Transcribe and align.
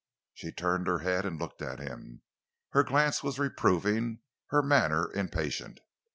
She 0.33 0.51
turned 0.51 0.87
her 0.87 0.97
head 0.97 1.27
and 1.27 1.37
looked 1.37 1.61
at 1.61 1.77
him. 1.77 2.23
Her 2.71 2.81
glance 2.83 3.21
was 3.21 3.37
reproving, 3.37 4.21
her 4.47 4.63
manner 4.63 5.11
impatient. 5.13 5.79